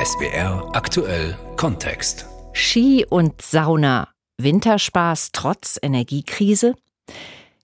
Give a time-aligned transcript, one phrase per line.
[0.00, 2.26] SBR aktuell Kontext.
[2.52, 4.08] Ski und Sauna.
[4.40, 6.76] Winterspaß trotz Energiekrise?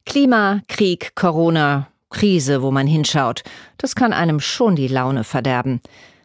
[0.04, 3.44] Klima, Krieg, Corona, Krise, wo man hinschaut.
[3.78, 5.80] Das kann einem schon die Laune verderben.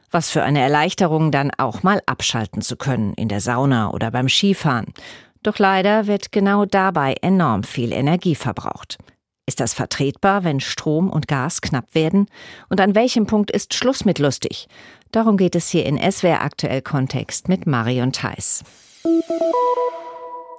[0.10, 4.30] Was für eine Erleichterung, dann auch mal abschalten zu können, in der Sauna oder beim
[4.30, 4.94] Skifahren.
[5.44, 8.98] Doch leider wird genau dabei enorm viel Energie verbraucht.
[9.50, 12.28] Ist das vertretbar, wenn Strom und Gas knapp werden?
[12.70, 14.68] Und an welchem Punkt ist Schluss mit lustig?
[15.12, 18.64] Darum geht es hier in SWR aktuell Kontext mit Marion Theiss.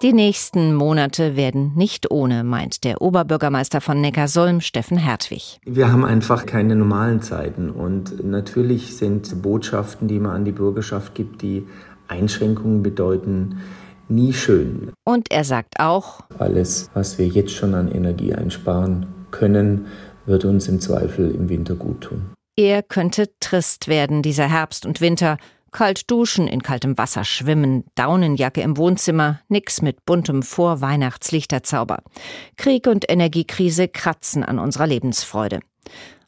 [0.02, 5.60] Die nächsten Monate werden nicht ohne, meint der Oberbürgermeister von Neckarsulm, Steffen Hertwig.
[5.64, 7.70] Wir haben einfach keine normalen Zeiten.
[7.70, 11.64] Und natürlich sind Botschaften, die man an die Bürgerschaft gibt, die
[12.08, 13.60] Einschränkungen bedeuten,
[14.10, 14.92] nie schön.
[15.04, 19.86] Und er sagt auch, alles, was wir jetzt schon an Energie einsparen können,
[20.26, 22.32] wird uns im Zweifel im Winter gut tun.
[22.56, 25.38] Er könnte trist werden, dieser Herbst und Winter,
[25.72, 32.02] Kalt duschen, in kaltem Wasser schwimmen, Daunenjacke im Wohnzimmer, nix mit buntem Vorweihnachtslichterzauber.
[32.56, 35.60] Krieg und Energiekrise kratzen an unserer Lebensfreude.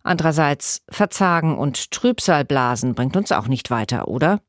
[0.02, 4.40] Andererseits Verzagen und Trübsalblasen bringt uns auch nicht weiter, oder?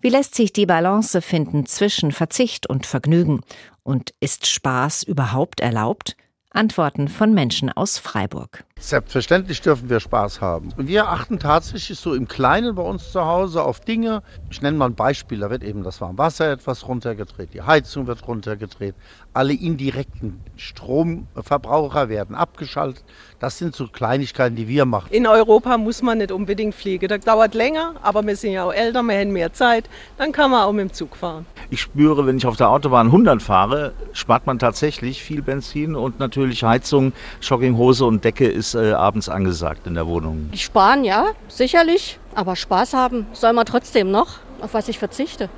[0.00, 3.40] Wie lässt sich die Balance finden zwischen Verzicht und Vergnügen?
[3.82, 6.16] Und ist Spaß überhaupt erlaubt?
[6.50, 8.64] Antworten von Menschen aus Freiburg.
[8.82, 10.70] Selbstverständlich dürfen wir Spaß haben.
[10.78, 14.22] Wir achten tatsächlich so im Kleinen bei uns zu Hause auf Dinge.
[14.50, 18.26] Ich nenne mal ein Beispiel, da wird eben das Warmwasser etwas runtergedreht, die Heizung wird
[18.26, 18.94] runtergedreht,
[19.34, 23.04] alle indirekten Stromverbraucher werden abgeschaltet.
[23.38, 25.12] Das sind so Kleinigkeiten, die wir machen.
[25.12, 27.08] In Europa muss man nicht unbedingt fliegen.
[27.08, 29.90] Das dauert länger, aber wir sind ja auch älter, wir haben mehr Zeit.
[30.16, 31.44] Dann kann man auch mit dem Zug fahren.
[31.68, 36.18] Ich spüre, wenn ich auf der Autobahn 100 fahre, spart man tatsächlich viel Benzin und
[36.18, 40.50] natürlich Heizung, Jogginghose und Decke ist äh, abends angesagt in der Wohnung.
[40.54, 42.18] Sparen, ja, sicherlich.
[42.34, 45.48] Aber Spaß haben soll man trotzdem noch, auf was ich verzichte.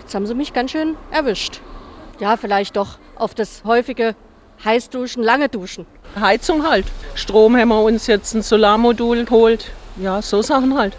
[0.00, 1.60] Jetzt haben sie mich ganz schön erwischt.
[2.20, 4.14] Ja, vielleicht doch auf das häufige
[4.64, 5.86] Heißduschen, lange Duschen.
[6.18, 6.86] Heizung halt.
[7.14, 9.70] Strom haben wir uns jetzt ein Solarmodul geholt.
[9.96, 10.94] Ja, so Sachen halt.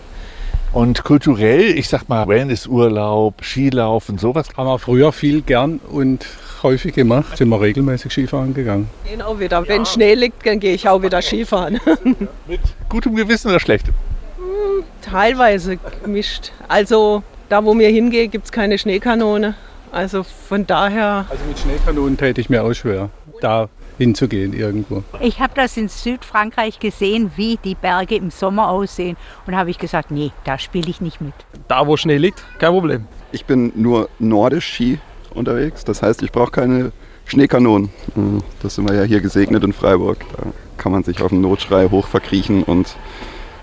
[0.72, 4.47] Und kulturell, ich sag mal, Wellnessurlaub, Skilaufen, sowas.
[4.56, 6.25] Haben wir früher viel gern und
[6.62, 7.38] häufig gemacht.
[7.38, 8.88] Sind wir regelmäßig Skifahren gegangen.
[9.07, 9.68] Gehen auch wieder.
[9.68, 11.80] Wenn Schnee liegt, dann gehe ich auch wieder Skifahren.
[12.47, 13.96] Mit gutem Gewissen oder schlechtem?
[14.38, 16.52] Hm, teilweise gemischt.
[16.68, 19.56] Also da, wo wir hingehen, gibt es keine Schneekanone.
[19.91, 21.25] Also von daher.
[21.30, 23.09] Also mit Schneekanonen täte ich mir auch schwer,
[23.41, 23.69] da
[24.00, 25.04] hinzugehen irgendwo.
[25.20, 29.18] Ich habe das in Südfrankreich gesehen, wie die Berge im Sommer aussehen.
[29.46, 31.34] Und habe ich gesagt, nee, da spiele ich nicht mit.
[31.68, 33.06] Da, wo Schnee liegt, kein Problem.
[33.32, 35.00] Ich bin nur nordisch Ski
[35.36, 35.84] unterwegs.
[35.84, 36.92] Das heißt, ich brauche keine
[37.26, 37.90] Schneekanonen.
[38.16, 40.26] Hm, das sind wir ja hier gesegnet in Freiburg.
[40.36, 42.96] Da kann man sich auf den Notschrei hoch verkriechen und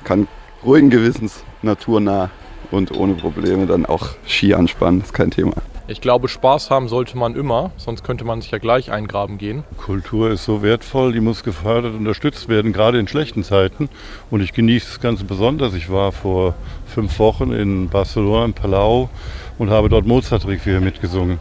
[0.04, 0.28] kann
[0.64, 2.30] ruhigen Gewissens naturnah
[2.70, 5.00] und ohne Probleme dann auch Ski anspannen.
[5.00, 5.54] Das ist kein Thema.
[5.88, 9.62] Ich glaube, Spaß haben sollte man immer, sonst könnte man sich ja gleich eingraben gehen.
[9.76, 13.88] Kultur ist so wertvoll, die muss gefördert und unterstützt werden, gerade in schlechten Zeiten.
[14.28, 15.74] Und ich genieße es ganz besonders.
[15.74, 16.54] Ich war vor
[16.86, 19.10] fünf Wochen in Barcelona, in Palau
[19.58, 21.38] und habe dort Mozart-Requiem mitgesungen.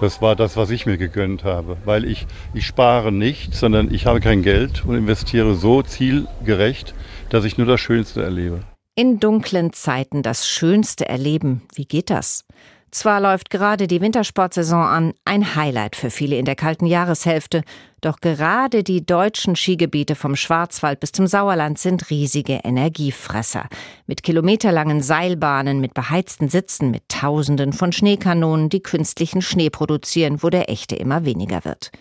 [0.00, 4.06] Das war das, was ich mir gegönnt habe, weil ich, ich spare nicht, sondern ich
[4.06, 6.94] habe kein Geld und investiere so zielgerecht,
[7.28, 8.60] dass ich nur das Schönste erlebe.
[8.94, 12.44] In dunklen Zeiten das Schönste erleben, wie geht das?
[12.92, 17.62] Zwar läuft gerade die Wintersportsaison an, ein Highlight für viele in der kalten Jahreshälfte,
[18.00, 23.68] doch gerade die deutschen Skigebiete vom Schwarzwald bis zum Sauerland sind riesige Energiefresser.
[24.06, 30.50] Mit kilometerlangen Seilbahnen, mit beheizten Sitzen, mit Tausenden von Schneekanonen, die künstlichen Schnee produzieren, wo
[30.50, 31.92] der echte immer weniger wird.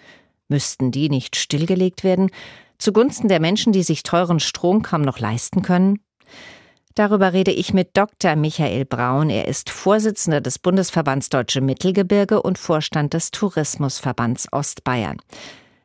[0.48, 2.32] Müssten die nicht stillgelegt werden?
[2.80, 6.00] Zugunsten der Menschen, die sich teuren Strom kaum noch leisten können?
[7.00, 8.36] Darüber rede ich mit Dr.
[8.36, 9.30] Michael Braun.
[9.30, 15.16] Er ist Vorsitzender des Bundesverbands Deutsche Mittelgebirge und Vorstand des Tourismusverbands Ostbayern.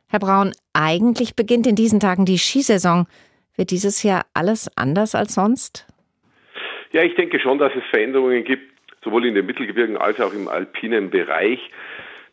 [0.09, 3.07] Herr Braun, eigentlich beginnt in diesen Tagen die Skisaison.
[3.55, 5.87] Wird dieses Jahr alles anders als sonst?
[6.91, 10.49] Ja, ich denke schon, dass es Veränderungen gibt, sowohl in den Mittelgebirgen als auch im
[10.49, 11.61] alpinen Bereich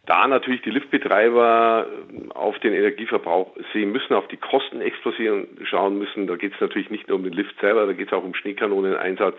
[0.06, 1.86] da natürlich die Liftbetreiber
[2.34, 6.26] auf den Energieverbrauch sehen müssen, auf die Kostenexplosion schauen müssen.
[6.26, 8.34] Da geht es natürlich nicht nur um den Lift selber, da geht es auch um
[8.34, 9.36] Schneekanoneneinsatz.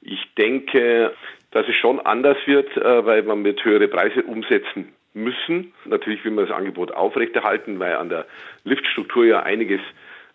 [0.00, 1.14] Ich denke,
[1.50, 5.72] dass es schon anders wird, äh, weil man mit höhere Preise umsetzen müssen.
[5.84, 8.26] Natürlich will man das Angebot aufrechterhalten, weil an der
[8.64, 9.80] Liftstruktur ja einiges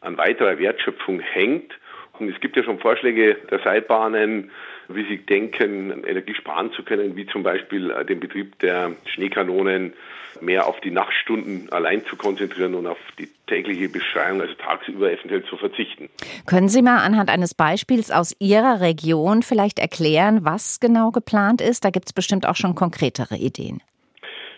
[0.01, 1.73] an weiterer Wertschöpfung hängt.
[2.19, 4.51] Es gibt ja schon Vorschläge der Seilbahnen,
[4.87, 9.93] wie sie denken, Energie sparen zu können, wie zum Beispiel äh, den Betrieb der Schneekanonen
[10.41, 15.43] mehr auf die Nachtstunden allein zu konzentrieren und auf die tägliche Beschreiung, also tagsüber eventuell
[15.43, 16.09] zu verzichten.
[16.45, 21.85] Können Sie mal anhand eines Beispiels aus Ihrer Region vielleicht erklären, was genau geplant ist?
[21.85, 23.81] Da gibt es bestimmt auch schon konkretere Ideen.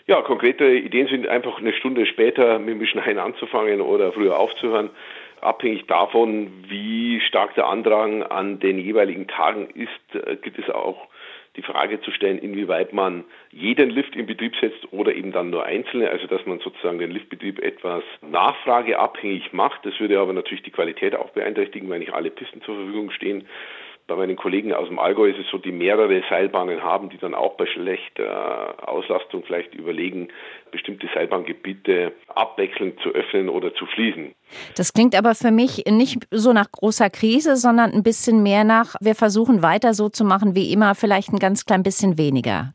[0.08, 4.90] Ja, konkrete Ideen sind einfach eine Stunde später mit dem Schneien anzufangen oder früher aufzuhören.
[5.42, 11.08] Abhängig davon, wie stark der Andrang an den jeweiligen Tagen ist, äh, gibt es auch
[11.56, 15.66] die Frage zu stellen, inwieweit man jeden Lift in Betrieb setzt oder eben dann nur
[15.66, 19.86] einzelne, also dass man sozusagen den Liftbetrieb etwas nachfrageabhängig macht.
[19.86, 23.48] Das würde aber natürlich die Qualität auch beeinträchtigen, weil nicht alle Pisten zur Verfügung stehen
[24.10, 27.34] bei meinen Kollegen aus dem Allgäu ist es so, die mehrere Seilbahnen haben, die dann
[27.34, 30.30] auch bei schlechter Auslastung vielleicht überlegen,
[30.72, 34.34] bestimmte Seilbahngebiete abwechselnd zu öffnen oder zu schließen.
[34.76, 38.96] Das klingt aber für mich nicht so nach großer Krise, sondern ein bisschen mehr nach,
[39.00, 42.74] wir versuchen weiter so zu machen wie immer, vielleicht ein ganz klein bisschen weniger.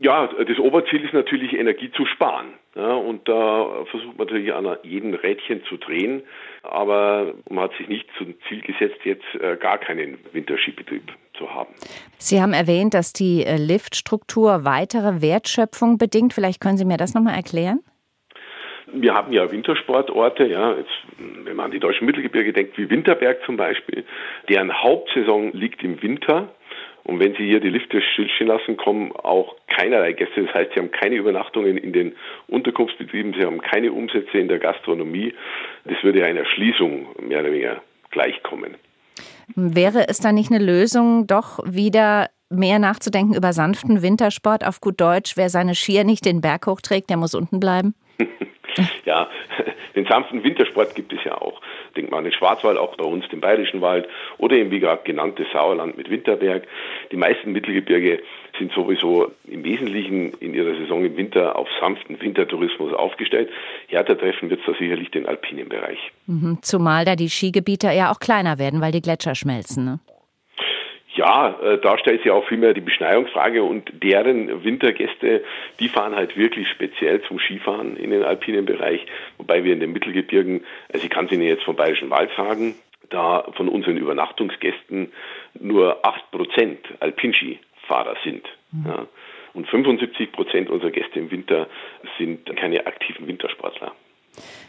[0.00, 2.54] Ja, das Oberziel ist natürlich Energie zu sparen.
[2.74, 6.22] Ja, und da versucht man natürlich an jedem Rädchen zu drehen.
[6.62, 11.74] Aber man hat sich nicht zum Ziel gesetzt, jetzt äh, gar keinen Winterskibetrieb zu haben.
[12.18, 16.32] Sie haben erwähnt, dass die äh, Liftstruktur weitere Wertschöpfung bedingt.
[16.32, 17.80] Vielleicht können Sie mir das nochmal erklären?
[18.94, 23.38] Wir haben ja Wintersportorte, ja, jetzt, wenn man an die deutschen Mittelgebirge denkt, wie Winterberg
[23.46, 24.04] zum Beispiel,
[24.48, 26.54] deren Hauptsaison liegt im Winter.
[27.04, 30.44] Und wenn Sie hier die Lifte stillstehen lassen, kommen auch keinerlei Gäste.
[30.44, 32.14] Das heißt, Sie haben keine Übernachtungen in den
[32.48, 35.34] Unterkunftsbetrieben, Sie haben keine Umsätze in der Gastronomie.
[35.84, 38.76] Das würde einer Schließung mehr oder weniger gleichkommen.
[39.56, 45.00] Wäre es da nicht eine Lösung, doch wieder mehr nachzudenken über sanften Wintersport auf gut
[45.00, 45.36] Deutsch?
[45.36, 47.94] Wer seine Skier nicht den Berg hochträgt, der muss unten bleiben?
[49.04, 49.28] ja,
[49.96, 51.60] den sanften Wintersport gibt es ja auch.
[51.96, 54.08] Denkt man an den Schwarzwald, auch bei uns den Bayerischen Wald
[54.38, 56.64] oder eben wie gerade genannte Sauerland mit Winterberg.
[57.10, 58.22] Die meisten Mittelgebirge
[58.58, 63.50] sind sowieso im Wesentlichen in ihrer Saison im Winter auf sanften Wintertourismus aufgestellt.
[63.88, 65.98] Härter treffen wird es da sicherlich den alpinen Bereich.
[66.26, 69.84] Mhm, zumal da die Skigebiete ja auch kleiner werden, weil die Gletscher schmelzen.
[69.84, 70.00] Ne?
[71.22, 75.44] Ja, äh, da stellt sich auch vielmehr die Beschneiungsfrage und deren Wintergäste,
[75.78, 79.06] die fahren halt wirklich speziell zum Skifahren in den alpinen Bereich,
[79.38, 82.74] wobei wir in den Mittelgebirgen, also ich kann es Ihnen jetzt vom Bayerischen Wald sagen,
[83.10, 85.12] da von unseren Übernachtungsgästen
[85.60, 88.44] nur 8% Alpinski-Fahrer sind.
[88.72, 88.86] Mhm.
[88.88, 89.06] Ja.
[89.54, 91.68] Und 75 Prozent unserer Gäste im Winter
[92.18, 93.92] sind keine aktiven Wintersportler.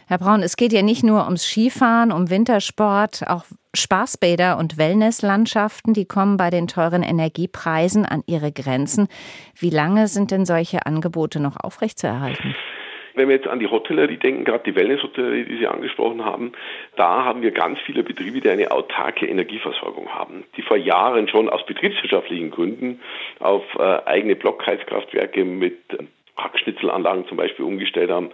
[0.06, 3.44] Herr Braun, es geht ja nicht nur ums Skifahren, um Wintersport, auch
[3.74, 9.08] Spaßbäder und Wellnesslandschaften, die kommen bei den teuren Energiepreisen an ihre Grenzen.
[9.58, 12.54] Wie lange sind denn solche Angebote noch aufrechtzuerhalten?
[13.14, 16.52] Wenn wir jetzt an die Hotellerie denken, gerade die Wellness-Hotellerie, die Sie angesprochen haben,
[16.96, 21.48] da haben wir ganz viele Betriebe, die eine autarke Energieversorgung haben, die vor Jahren schon
[21.48, 23.00] aus betriebswirtschaftlichen Gründen
[23.38, 25.78] auf äh, eigene Blockheizkraftwerke mit
[26.36, 28.30] Hackschnitzelanlagen zum Beispiel umgestellt haben,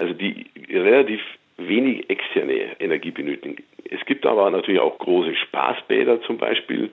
[0.00, 1.20] also die relativ
[1.58, 3.62] wenig externe Energie benötigen.
[3.90, 6.90] Es gibt aber natürlich auch große Spaßbäder zum Beispiel,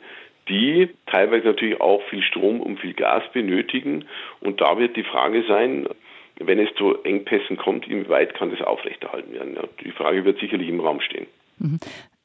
[0.49, 4.05] die teilweise natürlich auch viel Strom und viel Gas benötigen.
[4.41, 5.87] Und da wird die Frage sein,
[6.39, 9.57] wenn es zu Engpässen kommt, inwieweit kann das aufrechterhalten werden?
[9.83, 11.27] Die Frage wird sicherlich im Raum stehen.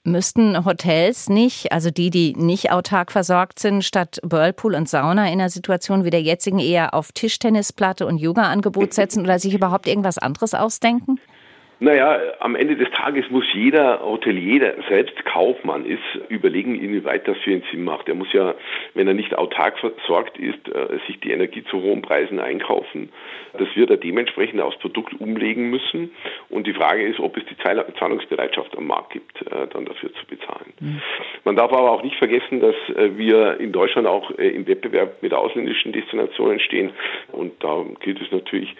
[0.05, 5.35] Müssten Hotels nicht, also die, die nicht autark versorgt sind, statt Whirlpool und Sauna in
[5.35, 10.19] einer Situation wie der jetzigen eher auf Tischtennisplatte und Yoga-Angebot setzen oder sich überhaupt irgendwas
[10.19, 11.21] anderes ausdenken?
[11.83, 15.99] Naja, am Ende des Tages muss jeder Hotelier, der selbst Kaufmann ist,
[16.29, 18.09] überlegen, inwieweit das für ihn Sinn macht.
[18.09, 18.55] Er muss ja,
[18.95, 23.09] wenn er nicht autark versorgt ist, äh, sich die Energie zu hohen Preisen einkaufen.
[23.59, 26.13] Das wird er dementsprechend aufs Produkt umlegen müssen.
[26.51, 30.25] Und die Frage ist, ob es die Zahlungsbereitschaft am Markt gibt, äh, dann dafür zu
[30.27, 30.73] bezahlen.
[30.79, 31.03] Mhm.
[31.43, 35.35] Man darf aber auch nicht vergessen, dass äh, wir in Deutschland auch im Wettbewerb mit
[35.35, 36.93] ausländischen Destinationen stehen.
[37.33, 38.73] Und da gilt es natürlich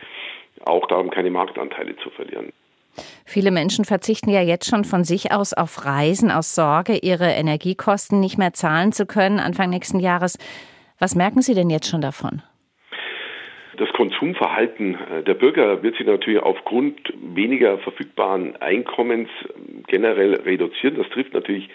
[0.65, 2.53] auch darum, keine Marktanteile zu verlieren.
[3.25, 8.21] Viele Menschen verzichten ja jetzt schon von sich aus auf Reisen aus Sorge, ihre Energiekosten
[8.21, 10.39] nicht mehr zahlen zu können Anfang nächsten Jahres.
[10.99, 12.43] Was merken Sie denn jetzt schon davon?
[13.79, 17.01] Das Konsumverhalten äh, der Bürger wird sich natürlich aufgrund
[17.35, 20.97] weniger verfügbaren Einkommens ähm, generell reduzieren.
[20.97, 21.69] Das trifft natürlich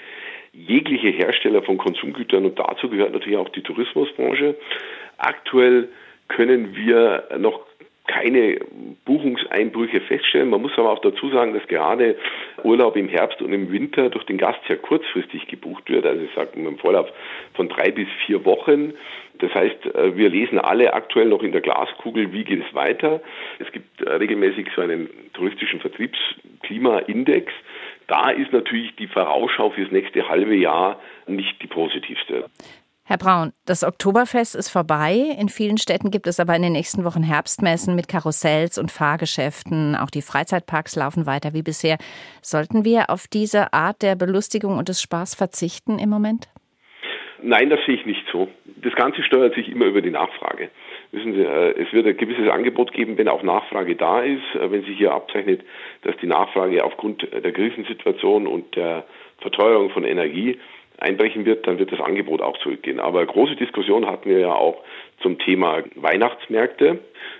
[0.53, 4.55] jegliche Hersteller von Konsumgütern und dazu gehört natürlich auch die Tourismusbranche.
[5.17, 5.89] Aktuell
[6.27, 7.61] können wir noch
[8.07, 8.59] keine
[9.05, 10.49] Buchungseinbrüche feststellen.
[10.49, 12.17] Man muss aber auch dazu sagen, dass gerade
[12.63, 16.05] Urlaub im Herbst und im Winter durch den Gast sehr kurzfristig gebucht wird.
[16.05, 17.07] Also ich sage im Vorlauf
[17.53, 18.93] von drei bis vier Wochen.
[19.39, 23.21] Das heißt, äh, wir lesen alle aktuell noch in der Glaskugel, wie geht es weiter.
[23.59, 27.53] Es gibt äh, regelmäßig so einen touristischen Vertriebsklimaindex.
[28.07, 32.45] Da ist natürlich die Vorausschau fürs nächste halbe Jahr nicht die positivste.
[33.09, 35.33] Herr Braun, das Oktoberfest ist vorbei.
[35.39, 39.95] In vielen Städten gibt es aber in den nächsten Wochen Herbstmessen mit Karussells und Fahrgeschäften.
[39.95, 41.99] Auch die Freizeitparks laufen weiter wie bisher.
[42.41, 46.49] Sollten wir auf diese Art der Belustigung und des Spaß verzichten im Moment?
[47.41, 48.49] Nein, das sehe ich nicht so.
[48.65, 50.69] Das Ganze steuert sich immer über die Nachfrage.
[51.13, 54.43] Wissen Sie, äh, es wird ein gewisses Angebot geben, wenn auch Nachfrage da ist.
[54.55, 55.61] Äh, wenn sich hier abzeichnet,
[56.01, 59.05] dass die Nachfrage aufgrund der Krisensituation und der
[59.39, 60.59] Verteuerung von Energie
[60.97, 62.99] einbrechen wird, dann wird das Angebot auch zurückgehen.
[62.99, 64.83] Aber große Diskussion hatten wir ja auch
[65.21, 66.99] zum Thema Weihnachtsmärkte.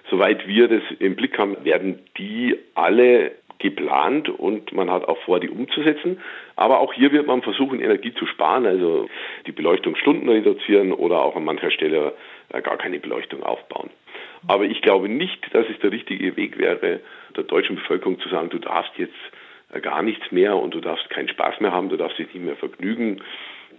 [0.10, 5.40] Soweit wir das im Blick haben, werden die alle geplant und man hat auch vor,
[5.40, 6.20] die umzusetzen.
[6.56, 9.10] Aber auch hier wird man versuchen, Energie zu sparen, also
[9.46, 12.14] die Beleuchtungsstunden reduzieren oder auch an mancher Stelle
[12.50, 13.90] äh, gar keine Beleuchtung aufbauen.
[14.48, 17.00] Aber ich glaube nicht, dass es der richtige Weg wäre,
[17.36, 19.16] der deutschen Bevölkerung zu sagen, du darfst jetzt
[19.82, 22.56] gar nichts mehr und du darfst keinen Spaß mehr haben, du darfst dich nicht mehr
[22.56, 23.22] vergnügen.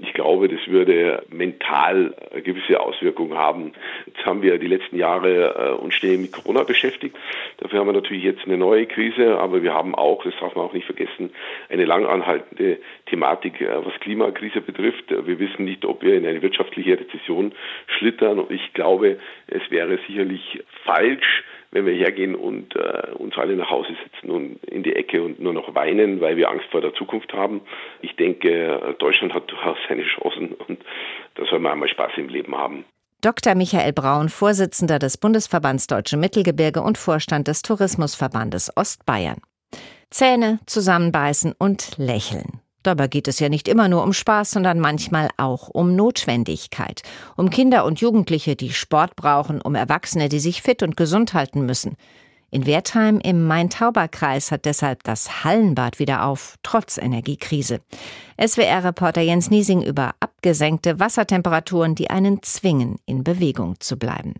[0.01, 2.15] Ich glaube, das würde mental
[2.45, 3.73] gewisse Auswirkungen haben.
[4.07, 7.17] Jetzt haben wir die letzten Jahre äh, uns schnell mit Corona beschäftigt.
[7.57, 10.67] Dafür haben wir natürlich jetzt eine neue Krise, aber wir haben auch, das darf man
[10.67, 11.31] auch nicht vergessen,
[11.69, 15.11] eine lang anhaltende Thematik, äh, was Klimakrise betrifft.
[15.11, 17.53] Wir wissen nicht, ob wir in eine wirtschaftliche Rezession
[17.87, 19.19] schlittern und ich glaube,
[19.49, 24.65] es wäre sicherlich falsch, wenn wir hergehen und äh, uns alle nach Hause sitzen und
[24.65, 27.61] in die Ecke und nur noch weinen, weil wir Angst vor der Zukunft haben.
[28.01, 30.79] Ich denke, Deutschland hat durchaus seine Chancen und
[31.35, 32.85] da soll man einmal Spaß im Leben haben.
[33.21, 33.57] Dr.
[33.57, 39.39] Michael Braun, Vorsitzender des Bundesverbands Deutsche Mittelgebirge und Vorstand des Tourismusverbandes Ostbayern.
[40.11, 42.61] Zähne zusammenbeißen und lächeln.
[42.89, 47.03] Dabei geht es ja nicht immer nur um Spaß, sondern manchmal auch um Notwendigkeit.
[47.37, 51.67] Um Kinder und Jugendliche, die Sport brauchen, um Erwachsene, die sich fit und gesund halten
[51.67, 51.97] müssen.
[52.51, 57.83] In Wertheim im Main-Tauber-Kreis hat deshalb das Hallenbad wieder auf, trotz Energiekrise.
[58.43, 64.33] SWR-Reporter Jens Niesing über abgesenkte Wassertemperaturen, die einen zwingen, in Bewegung zu bleiben.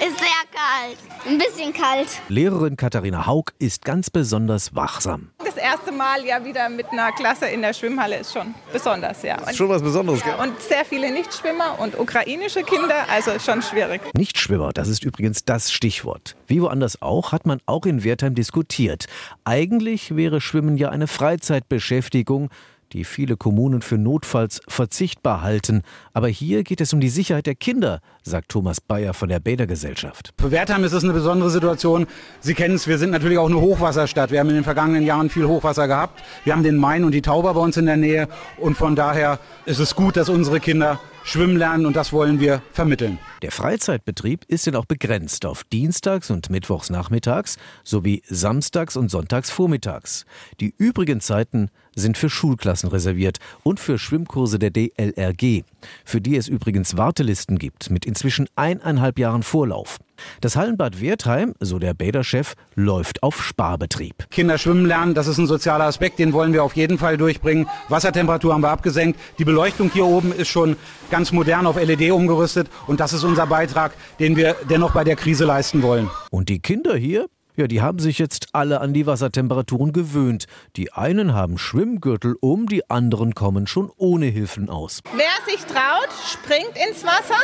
[0.00, 0.98] Ist sehr kalt.
[1.26, 2.08] Ein bisschen kalt.
[2.28, 5.30] Lehrerin Katharina Haug ist ganz besonders wachsam.
[5.44, 9.36] Das erste Mal ja wieder mit einer Klasse in der Schwimmhalle ist schon besonders, ja.
[9.36, 10.42] ist schon was Besonderes, ja.
[10.42, 14.00] Und sehr viele Nichtschwimmer und ukrainische Kinder, also schon schwierig.
[14.14, 16.36] Nichtschwimmer, das ist übrigens das Stichwort.
[16.46, 19.06] Wie woanders auch, hat man auch in Wertheim diskutiert.
[19.44, 22.50] Eigentlich wäre Schwimmen ja eine Freizeitbeschäftigung
[22.92, 25.82] die viele Kommunen für notfalls verzichtbar halten.
[26.12, 30.32] Aber hier geht es um die Sicherheit der Kinder, sagt Thomas Bayer von der Bädergesellschaft.
[30.38, 32.06] Für Wertheim ist es eine besondere Situation.
[32.40, 34.30] Sie kennen es, wir sind natürlich auch eine Hochwasserstadt.
[34.30, 36.22] Wir haben in den vergangenen Jahren viel Hochwasser gehabt.
[36.44, 38.28] Wir haben den Main und die Tauber bei uns in der Nähe.
[38.58, 42.62] Und von daher ist es gut, dass unsere Kinder schwimmen lernen und das wollen wir
[42.72, 43.18] vermitteln.
[43.42, 49.50] Der Freizeitbetrieb ist denn auch begrenzt auf Dienstags und Mittwochs nachmittags sowie Samstags und Sonntags
[49.50, 50.24] vormittags.
[50.60, 55.64] Die übrigen Zeiten sind für Schulklassen reserviert und für Schwimmkurse der DLRG,
[56.04, 59.98] für die es übrigens Wartelisten gibt mit inzwischen eineinhalb Jahren Vorlauf.
[60.40, 64.28] Das Hallenbad Wertheim, so der Bäderchef, läuft auf Sparbetrieb.
[64.30, 67.68] Kinder schwimmen lernen, das ist ein sozialer Aspekt, den wollen wir auf jeden Fall durchbringen.
[67.88, 69.18] Wassertemperatur haben wir abgesenkt.
[69.38, 70.76] Die Beleuchtung hier oben ist schon
[71.10, 75.16] ganz modern auf LED umgerüstet und das ist unser Beitrag, den wir dennoch bei der
[75.16, 76.10] Krise leisten wollen.
[76.30, 77.28] Und die Kinder hier?
[77.56, 80.44] Ja, die haben sich jetzt alle an die Wassertemperaturen gewöhnt.
[80.76, 85.00] Die einen haben Schwimmgürtel um, die anderen kommen schon ohne Hilfen aus.
[85.14, 87.40] Wer sich traut, springt ins Wasser.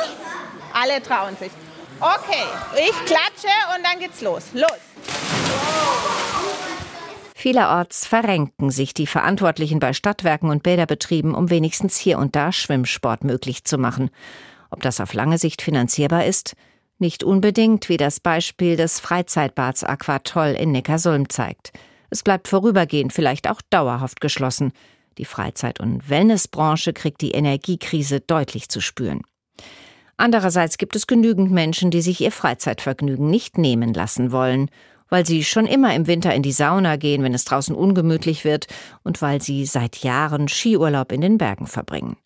[0.74, 1.50] Alle trauen sich.
[2.02, 4.46] Okay, ich klatsche und dann geht's los.
[4.54, 4.70] Los!
[7.36, 13.22] Vielerorts verrenken sich die Verantwortlichen bei Stadtwerken und Bäderbetrieben, um wenigstens hier und da Schwimmsport
[13.22, 14.10] möglich zu machen.
[14.70, 16.56] Ob das auf lange Sicht finanzierbar ist?
[16.98, 21.72] Nicht unbedingt, wie das Beispiel des Freizeitbads Aquatoll in Neckarsulm zeigt.
[22.10, 24.72] Es bleibt vorübergehend, vielleicht auch dauerhaft geschlossen.
[25.18, 29.22] Die Freizeit- und Wellnessbranche kriegt die Energiekrise deutlich zu spüren.
[30.22, 34.70] Andererseits gibt es genügend Menschen, die sich ihr Freizeitvergnügen nicht nehmen lassen wollen,
[35.08, 38.68] weil sie schon immer im Winter in die Sauna gehen, wenn es draußen ungemütlich wird,
[39.02, 42.16] und weil sie seit Jahren Skiurlaub in den Bergen verbringen.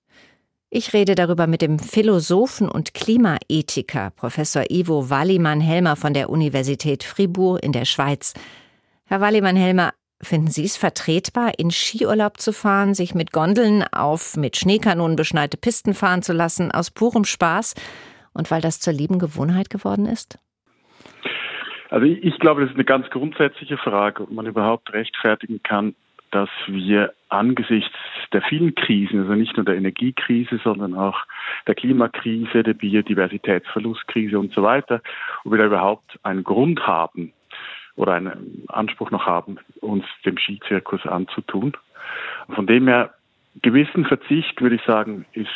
[0.68, 7.64] Ich rede darüber mit dem Philosophen und Klimaethiker Professor Ivo Wallimann-Helmer von der Universität Fribourg
[7.64, 8.34] in der Schweiz.
[9.06, 14.56] Herr Wallimann-Helmer, Finden Sie es vertretbar, in Skiurlaub zu fahren, sich mit Gondeln auf mit
[14.56, 17.74] Schneekanonen beschneite Pisten fahren zu lassen, aus purem Spaß
[18.32, 20.38] und weil das zur lieben Gewohnheit geworden ist?
[21.90, 25.94] Also ich glaube, das ist eine ganz grundsätzliche Frage, ob man überhaupt rechtfertigen kann,
[26.30, 27.94] dass wir angesichts
[28.32, 31.20] der vielen Krisen, also nicht nur der Energiekrise, sondern auch
[31.66, 35.00] der Klimakrise, der Biodiversitätsverlustkrise und so weiter,
[35.44, 37.32] ob wir da überhaupt einen Grund haben,
[37.96, 41.72] oder einen Anspruch noch haben, uns dem Skizirkus anzutun.
[42.54, 43.14] Von dem her,
[43.62, 45.48] gewissen Verzicht, würde ich sagen, ist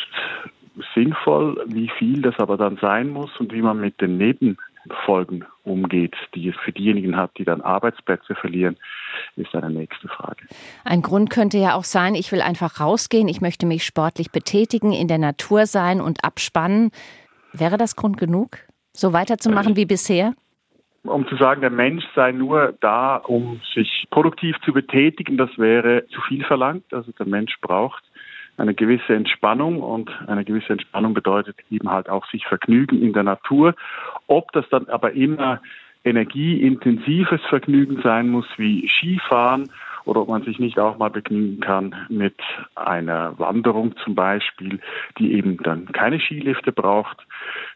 [0.94, 6.14] sinnvoll, wie viel das aber dann sein muss und wie man mit den Nebenfolgen umgeht,
[6.34, 8.76] die es für diejenigen hat, die dann Arbeitsplätze verlieren,
[9.36, 10.46] ist eine nächste Frage.
[10.84, 14.92] Ein Grund könnte ja auch sein, ich will einfach rausgehen, ich möchte mich sportlich betätigen,
[14.92, 16.90] in der Natur sein und abspannen.
[17.52, 18.58] Wäre das Grund genug,
[18.92, 20.34] so weiterzumachen wie bisher?
[21.02, 26.06] Um zu sagen, der Mensch sei nur da, um sich produktiv zu betätigen, das wäre
[26.08, 26.92] zu viel verlangt.
[26.92, 28.02] Also der Mensch braucht
[28.58, 33.22] eine gewisse Entspannung und eine gewisse Entspannung bedeutet eben halt auch sich vergnügen in der
[33.22, 33.74] Natur.
[34.26, 35.62] Ob das dann aber immer
[36.04, 39.70] energieintensives Vergnügen sein muss wie Skifahren
[40.04, 42.36] oder ob man sich nicht auch mal begnügen kann mit
[42.74, 44.80] einer Wanderung zum Beispiel,
[45.18, 47.18] die eben dann keine Skilifte braucht,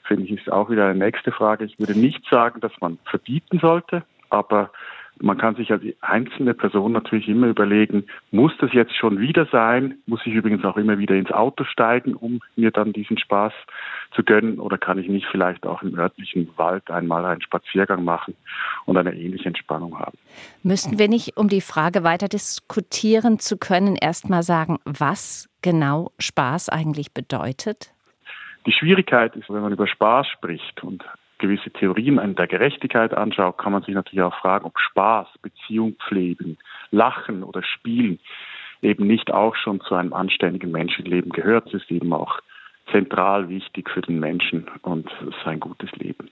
[0.04, 1.64] finde ich, ist auch wieder eine nächste Frage.
[1.64, 4.70] Ich würde nicht sagen, dass man verbieten sollte, aber
[5.20, 9.98] man kann sich als einzelne Person natürlich immer überlegen, muss das jetzt schon wieder sein?
[10.06, 13.52] Muss ich übrigens auch immer wieder ins Auto steigen, um mir dann diesen Spaß
[14.14, 14.58] zu gönnen?
[14.58, 18.34] Oder kann ich nicht vielleicht auch im örtlichen Wald einmal einen Spaziergang machen
[18.86, 20.18] und eine ähnliche Entspannung haben?
[20.62, 26.68] Müssten wir nicht, um die Frage weiter diskutieren zu können, erstmal sagen, was genau Spaß
[26.68, 27.92] eigentlich bedeutet?
[28.66, 31.04] Die Schwierigkeit ist, wenn man über Spaß spricht und
[31.46, 36.56] gewisse Theorien der Gerechtigkeit anschaut, kann man sich natürlich auch fragen, ob Spaß, Beziehung pflegen,
[36.90, 38.18] Lachen oder Spielen
[38.80, 41.68] eben nicht auch schon zu einem anständigen Menschenleben gehört.
[41.68, 42.38] Es ist eben auch
[42.92, 45.08] zentral wichtig für den Menschen und
[45.44, 46.30] sein gutes Leben.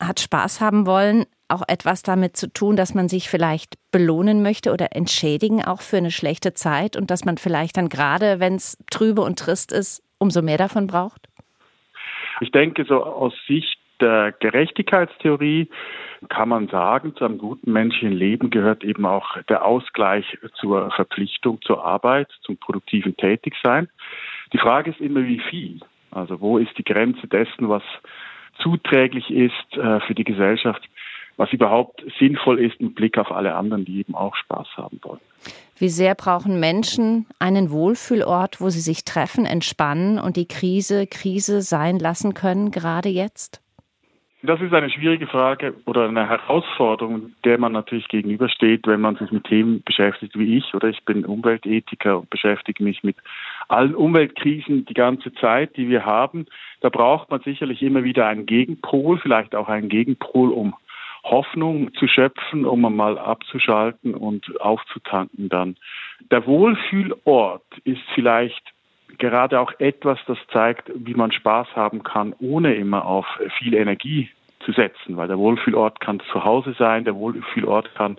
[0.00, 4.72] Hat Spaß haben wollen auch etwas damit zu tun, dass man sich vielleicht belohnen möchte
[4.72, 8.78] oder entschädigen auch für eine schlechte Zeit und dass man vielleicht dann gerade, wenn es
[8.90, 11.26] trübe und trist ist, umso mehr davon braucht?
[12.40, 15.68] Ich denke, so aus Sicht der Gerechtigkeitstheorie
[16.28, 21.60] kann man sagen, zu einem guten menschlichen Leben gehört eben auch der Ausgleich zur Verpflichtung
[21.62, 23.88] zur Arbeit, zum produktiven Tätigsein.
[24.52, 25.80] Die Frage ist immer, wie viel.
[26.10, 27.82] Also wo ist die Grenze dessen, was
[28.58, 30.82] zuträglich ist äh, für die Gesellschaft,
[31.36, 35.20] was überhaupt sinnvoll ist mit Blick auf alle anderen, die eben auch Spaß haben wollen.
[35.78, 41.62] Wie sehr brauchen Menschen einen Wohlfühlort, wo sie sich treffen, entspannen und die Krise Krise
[41.62, 43.62] sein lassen können, gerade jetzt?
[44.42, 49.30] Das ist eine schwierige Frage oder eine Herausforderung, der man natürlich gegenübersteht, wenn man sich
[49.30, 50.72] mit Themen beschäftigt wie ich.
[50.72, 53.16] Oder ich bin Umweltethiker und beschäftige mich mit
[53.68, 56.46] allen Umweltkrisen die ganze Zeit, die wir haben.
[56.80, 60.74] Da braucht man sicherlich immer wieder einen Gegenpol, vielleicht auch einen Gegenpol, um
[61.22, 65.76] Hoffnung zu schöpfen, um mal abzuschalten und aufzutanken dann.
[66.30, 68.72] Der Wohlfühlort ist vielleicht
[69.18, 73.26] gerade auch etwas, das zeigt, wie man Spaß haben kann, ohne immer auf
[73.58, 74.30] viel Energie
[74.64, 78.18] zu setzen, weil der Wohlfühlort kann zu Hause sein, der Wohlfühlort kann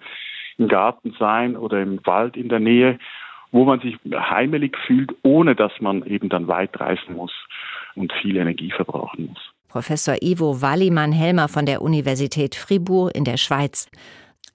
[0.57, 2.99] im Garten sein oder im Wald in der Nähe,
[3.51, 7.33] wo man sich heimelig fühlt, ohne dass man eben dann weit reisen muss
[7.95, 9.51] und viel Energie verbrauchen muss.
[9.67, 13.89] Professor Ivo Wallimann-Helmer von der Universität Fribourg in der Schweiz.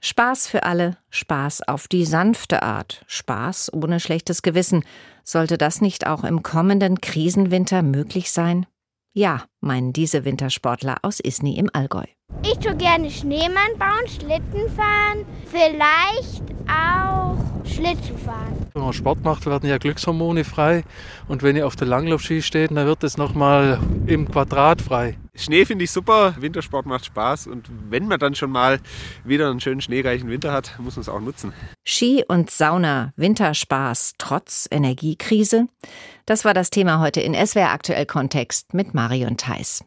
[0.01, 4.85] Spaß für alle, Spaß auf die sanfte Art, Spaß ohne schlechtes Gewissen.
[5.29, 8.65] Sollte das nicht auch im kommenden Krisenwinter möglich sein?
[9.13, 12.05] Ja, meinen diese Wintersportler aus Isny im Allgäu.
[12.45, 18.69] Ich tue gerne Schneemann bauen, Schlitten fahren, vielleicht auch Schlittschuh fahren.
[18.73, 20.85] Wenn man Sport macht, werden ja Glückshormone frei.
[21.27, 25.17] Und wenn ihr auf der Langlaufski steht, dann wird es nochmal im Quadrat frei.
[25.37, 28.81] Schnee finde ich super, Wintersport macht Spaß und wenn man dann schon mal
[29.25, 31.53] wieder einen schönen schneereichen Winter hat, muss man es auch nutzen.
[31.85, 35.67] Ski und Sauna, Winterspaß trotz Energiekrise?
[36.27, 39.85] Das war das Thema heute in SWR aktuell Kontext mit Marion Theiss.